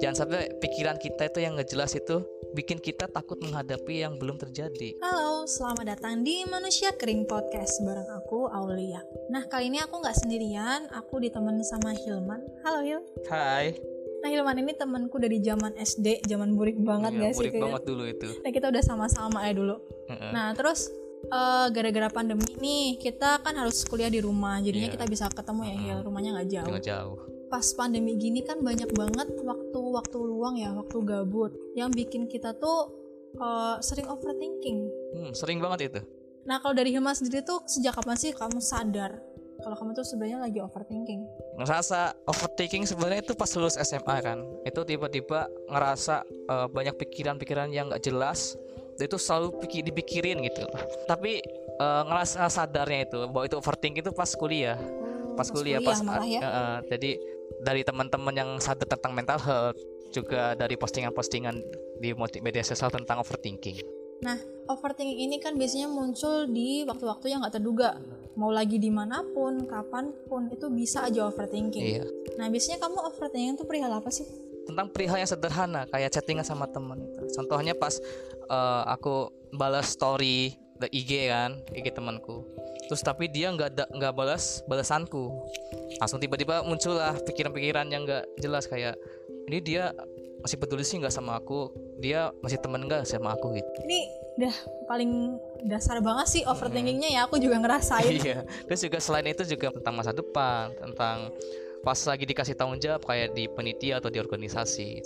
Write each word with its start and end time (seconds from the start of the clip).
Jangan 0.00 0.16
sampai 0.16 0.48
pikiran 0.64 0.96
kita 0.96 1.28
itu 1.28 1.44
yang 1.44 1.60
nggak 1.60 1.68
jelas 1.68 1.92
itu 1.92 2.24
bikin 2.56 2.80
kita 2.80 3.04
takut 3.12 3.36
menghadapi 3.36 4.00
yang 4.00 4.16
belum 4.16 4.40
terjadi. 4.40 4.96
Halo, 5.04 5.44
selamat 5.44 5.92
datang 5.92 6.24
di 6.24 6.48
Manusia 6.48 6.96
Kering 6.96 7.28
Podcast 7.28 7.84
bareng 7.84 8.08
aku 8.16 8.48
Aulia. 8.48 9.04
Nah 9.28 9.44
kali 9.44 9.68
ini 9.68 9.84
aku 9.84 10.00
nggak 10.00 10.16
sendirian, 10.24 10.88
aku 10.96 11.20
ditemani 11.20 11.60
sama 11.68 11.92
Hilman. 11.92 12.40
Halo 12.64 12.80
Hil. 12.80 13.04
Hai. 13.28 13.76
Nah 14.24 14.32
Hilman 14.32 14.56
ini 14.56 14.72
temanku 14.72 15.20
dari 15.20 15.36
zaman 15.44 15.76
SD, 15.76 16.24
zaman 16.24 16.56
burik 16.56 16.80
banget 16.80 17.12
Iya, 17.12 17.20
gak 17.20 17.32
sih? 17.36 17.36
murid 17.36 17.52
kayak? 17.52 17.64
banget 17.68 17.82
dulu 17.84 18.04
itu. 18.08 18.28
Nah 18.40 18.50
kita 18.56 18.66
udah 18.72 18.80
sama-sama 18.80 19.44
ya 19.44 19.52
dulu. 19.52 19.76
Heeh. 20.08 20.32
Nah 20.32 20.56
terus 20.56 20.88
eh, 21.32 21.66
gara-gara 21.72 22.08
pandemi 22.12 22.44
nih 22.60 23.00
kita 23.00 23.40
kan 23.40 23.56
harus 23.56 23.88
kuliah 23.88 24.12
di 24.12 24.20
rumah, 24.20 24.60
jadinya 24.60 24.92
Iya. 24.92 24.94
kita 25.00 25.06
bisa 25.08 25.24
ketemu 25.32 25.62
ya 25.64 25.76
Hil, 25.80 25.98
rumahnya 26.04 26.30
nggak 26.36 26.48
jauh. 26.52 26.68
Jangan 26.68 26.84
jauh. 26.84 27.16
Pas 27.48 27.66
pandemi 27.72 28.16
gini 28.16 28.44
kan 28.44 28.60
banyak 28.60 28.92
banget 28.92 29.28
waktu-waktu 29.40 30.18
luang 30.20 30.56
ya, 30.56 30.72
waktu 30.72 30.96
gabut, 31.04 31.52
yang 31.72 31.88
bikin 31.88 32.28
kita 32.28 32.52
tuh 32.56 33.00
eh, 33.32 33.76
sering 33.80 34.04
overthinking. 34.12 34.78
Hmm, 35.16 35.32
sering 35.32 35.56
banget 35.56 35.88
itu. 35.88 36.00
Nah 36.44 36.60
kalau 36.60 36.76
dari 36.76 36.92
Hilma 36.92 37.16
sendiri 37.16 37.40
tuh 37.40 37.64
sejak 37.64 37.96
kapan 37.96 38.12
sih 38.18 38.36
kamu 38.36 38.60
sadar 38.60 39.16
kalau 39.62 39.78
kamu 39.78 39.94
tuh 39.94 40.02
sebenarnya 40.02 40.42
lagi 40.42 40.58
overthinking? 40.58 41.22
ngerasa 41.56 42.18
overthinking 42.26 42.82
sebenarnya 42.82 43.22
itu 43.22 43.32
pas 43.32 43.46
lulus 43.54 43.78
SMA 43.78 44.16
kan 44.20 44.42
itu 44.66 44.80
tiba-tiba 44.82 45.46
ngerasa 45.70 46.26
eh, 46.26 46.66
banyak 46.68 46.98
pikiran-pikiran 46.98 47.70
yang 47.70 47.88
nggak 47.88 48.02
jelas 48.02 48.58
itu 49.00 49.16
selalu 49.16 49.56
pikir, 49.64 49.80
dipikirin 49.86 50.42
gitu 50.44 50.66
tapi 51.08 51.40
eh, 51.78 52.02
ngerasa 52.06 52.48
sadarnya 52.48 53.08
itu 53.08 53.20
bahwa 53.30 53.44
itu 53.48 53.56
overthinking 53.56 54.04
itu 54.04 54.12
pas 54.12 54.30
kuliah 54.36 54.78
pas, 55.32 55.48
kuliah, 55.48 55.80
pas 55.80 55.98
malah 56.04 56.28
ya. 56.28 56.40
eh, 56.40 56.46
eh, 56.46 56.76
jadi 56.92 57.10
dari 57.62 57.82
teman-teman 57.84 58.34
yang 58.34 58.50
sadar 58.60 58.88
tentang 58.88 59.12
mental 59.12 59.38
health 59.40 59.78
juga 60.12 60.52
dari 60.52 60.76
postingan-postingan 60.76 61.56
di 61.96 62.12
media 62.44 62.60
sosial 62.60 62.92
tentang 62.92 63.22
overthinking 63.24 64.02
Nah 64.22 64.38
overthinking 64.70 65.18
ini 65.18 65.36
kan 65.42 65.58
biasanya 65.58 65.90
muncul 65.90 66.46
di 66.46 66.86
waktu-waktu 66.86 67.26
yang 67.34 67.42
nggak 67.42 67.58
terduga. 67.58 67.98
Mau 68.38 68.48
lagi 68.48 68.80
di 68.80 68.88
mana 68.88 69.20
pun, 69.20 69.66
kapan 69.68 70.14
pun 70.30 70.48
itu 70.48 70.70
bisa 70.72 71.04
aja 71.04 71.28
overthinking. 71.28 71.84
iya 71.98 72.06
Nah 72.38 72.48
biasanya 72.48 72.80
kamu 72.80 73.02
overthinking 73.12 73.58
tuh 73.58 73.66
perihal 73.66 73.92
apa 73.92 74.08
sih? 74.08 74.24
Tentang 74.68 74.86
perihal 74.90 75.18
yang 75.18 75.30
sederhana 75.30 75.86
kayak 75.90 76.14
chattingan 76.14 76.46
sama 76.46 76.68
temen 76.70 77.02
itu. 77.02 77.22
Contohnya 77.36 77.74
pas 77.74 77.98
eh, 78.50 78.82
aku 78.86 79.30
balas 79.54 79.92
story 79.92 80.56
the 80.82 80.88
IG 80.90 81.30
kan, 81.30 81.62
IG 81.70 81.94
temanku. 81.94 82.42
Terus 82.90 83.02
tapi 83.06 83.30
dia 83.30 83.54
nggak 83.54 83.68
ada 83.78 83.84
nggak 83.94 84.12
balas 84.12 84.60
balasanku. 84.66 85.30
Langsung 86.02 86.18
tiba-tiba 86.18 86.66
muncullah 86.66 87.14
pikiran-pikiran 87.22 87.86
yang 87.88 88.02
nggak 88.02 88.26
jelas 88.42 88.66
kayak 88.66 88.98
ini 89.46 89.62
dia 89.62 89.94
masih 90.42 90.58
peduli 90.58 90.82
sih 90.82 90.98
nggak 90.98 91.14
sama 91.14 91.38
aku, 91.38 91.70
dia 92.02 92.34
masih 92.42 92.58
temen 92.58 92.82
nggak 92.90 93.06
sama 93.06 93.38
aku 93.38 93.54
gitu. 93.54 93.70
Ini 93.86 94.00
udah 94.42 94.54
paling 94.90 95.38
dasar 95.70 96.02
banget 96.02 96.26
sih 96.26 96.42
overthinkingnya 96.42 97.14
ya. 97.14 97.20
Aku 97.30 97.38
juga 97.38 97.62
ngerasain. 97.62 98.10
Iya. 98.22 98.42
Terus 98.66 98.80
juga 98.82 98.98
selain 98.98 99.26
itu 99.30 99.46
juga 99.46 99.70
tentang 99.70 99.94
masa 99.94 100.10
depan, 100.10 100.74
tentang 100.74 101.30
pas 101.82 101.98
lagi 102.06 102.24
dikasih 102.26 102.54
tanggung 102.54 102.78
jawab 102.78 103.02
kayak 103.02 103.34
di 103.34 103.50
penitia 103.50 103.98
atau 103.98 104.08
di 104.08 104.22
organisasi. 104.22 105.02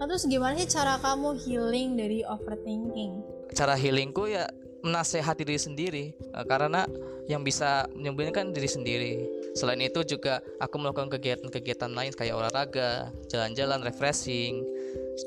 Nah 0.00 0.04
terus 0.08 0.28
gimana 0.28 0.56
sih 0.60 0.68
cara 0.68 1.00
kamu 1.00 1.36
healing 1.40 1.96
dari 1.96 2.20
overthinking? 2.24 3.42
cara 3.52 3.76
healingku 3.76 4.32
ya 4.32 4.48
menasehati 4.80 5.44
diri 5.44 5.60
sendiri 5.60 6.04
Eh, 6.32 6.44
karena 6.48 6.88
yang 7.28 7.44
bisa 7.44 7.86
menyembuhkan 7.92 8.32
kan 8.32 8.46
diri 8.50 8.66
sendiri 8.66 9.12
selain 9.52 9.84
itu 9.84 10.00
juga 10.02 10.40
aku 10.58 10.80
melakukan 10.80 11.12
kegiatan-kegiatan 11.12 11.92
lain 11.92 12.10
kayak 12.16 12.34
olahraga 12.34 13.12
jalan-jalan 13.28 13.84
refreshing 13.84 14.64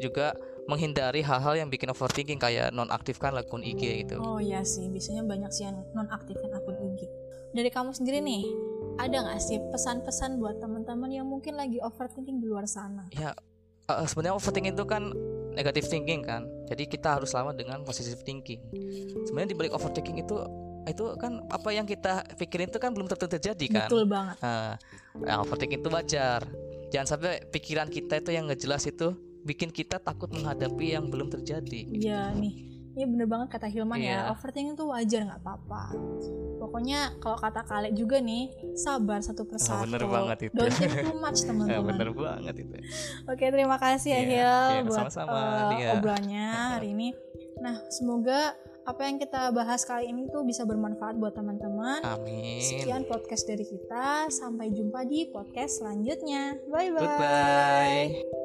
juga 0.00 0.32
menghindari 0.64 1.20
hal-hal 1.20 1.60
yang 1.60 1.68
bikin 1.68 1.92
overthinking 1.92 2.40
kayak 2.40 2.72
nonaktifkan 2.72 3.36
akun 3.36 3.60
IG 3.60 4.08
gitu 4.08 4.16
Oh 4.16 4.40
iya 4.40 4.64
sih, 4.64 4.88
biasanya 4.88 5.28
banyak 5.28 5.52
sih 5.52 5.68
yang 5.68 5.76
nonaktifkan 5.92 6.50
akun 6.56 6.96
IG. 6.96 7.04
Dari 7.54 7.68
kamu 7.70 7.92
sendiri 7.92 8.18
nih, 8.24 8.48
ada 8.94 9.16
nggak 9.20 9.40
sih 9.40 9.58
pesan-pesan 9.70 10.38
buat 10.38 10.58
teman-teman 10.58 11.10
yang 11.10 11.26
mungkin 11.26 11.54
lagi 11.54 11.82
overthinking 11.82 12.38
di 12.38 12.46
luar 12.46 12.64
sana? 12.64 13.06
ya 13.10 13.34
eh, 13.86 14.06
sebenarnya 14.06 14.38
overthinking 14.38 14.74
itu 14.74 14.84
kan 14.86 15.10
negative 15.54 15.86
thinking 15.86 16.20
kan 16.22 16.42
jadi 16.66 16.82
kita 16.84 17.18
harus 17.18 17.30
lawan 17.30 17.54
dengan 17.54 17.82
positive 17.82 18.22
thinking 18.22 18.58
sebenarnya 19.22 19.54
di 19.54 19.58
balik 19.58 19.72
overthinking 19.72 20.18
itu 20.18 20.36
itu 20.84 21.04
kan 21.16 21.40
apa 21.48 21.68
yang 21.72 21.88
kita 21.88 22.28
pikirin 22.36 22.68
itu 22.68 22.76
kan 22.76 22.92
belum 22.92 23.08
tentu 23.08 23.24
terjadi 23.24 23.66
kan 23.72 23.88
Betul 23.88 24.04
banget. 24.04 24.36
Nah, 24.44 24.76
yang 25.24 25.40
overthinking 25.40 25.80
itu 25.80 25.88
wajar. 25.88 26.44
Jangan 26.92 27.08
sampai 27.08 27.40
pikiran 27.48 27.88
kita 27.88 28.20
itu 28.20 28.30
yang 28.36 28.44
nggak 28.44 28.60
jelas 28.60 28.84
itu 28.84 29.16
bikin 29.48 29.72
kita 29.72 29.96
takut 29.96 30.28
menghadapi 30.28 30.92
yang 30.92 31.08
belum 31.08 31.32
terjadi. 31.32 31.88
Iya 31.88 32.36
nih, 32.36 32.52
ini 33.00 33.04
bener 33.08 33.24
banget 33.24 33.56
kata 33.56 33.64
Hilman 33.64 33.96
Iya. 33.96 34.28
ya, 34.28 34.36
overthinking 34.36 34.76
tuh 34.76 34.92
wajar 34.92 35.24
nggak 35.24 35.40
apa-apa. 35.40 35.82
Pokoknya 36.64 37.12
kalau 37.20 37.36
kata 37.36 37.60
Kale 37.60 37.92
juga 37.92 38.16
nih, 38.18 38.48
sabar 38.72 39.20
satu 39.20 39.44
persatu. 39.44 39.84
bener 39.84 40.00
banget 40.08 40.48
itu. 40.48 40.56
Don't 40.56 40.72
think 40.72 40.96
too 40.96 41.12
much 41.14 41.40
Ya, 41.44 41.52
teman-teman. 41.52 41.84
bener 41.92 42.08
banget 42.10 42.54
itu. 42.56 42.74
Oke, 43.28 43.44
terima 43.46 43.76
kasih 43.76 44.08
ya 44.10 44.16
Iya, 44.16 44.24
Hil 44.24 44.32
iya, 44.32 44.80
buat 44.82 44.96
sama-sama, 45.12 45.36
Lia. 45.76 45.92
obrolannya 45.92 46.48
hari 46.72 46.88
ini. 46.96 47.12
Nah, 47.60 47.84
semoga 47.88 48.56
apa 48.84 49.00
yang 49.02 49.16
kita 49.16 49.48
bahas 49.50 49.80
kali 49.82 50.08
ini 50.08 50.28
tuh 50.28 50.40
bisa 50.40 50.64
bermanfaat 50.64 51.16
buat 51.16 51.32
teman-teman. 51.32 52.00
Amin. 52.02 52.60
Sekian 52.60 53.04
podcast 53.04 53.44
dari 53.44 53.64
kita. 53.64 54.28
Sampai 54.28 54.72
jumpa 54.72 55.04
di 55.04 55.28
podcast 55.28 55.80
selanjutnya. 55.80 56.56
Bye 56.66 56.88
bye. 56.88 57.00
Goodbye. 57.00 58.43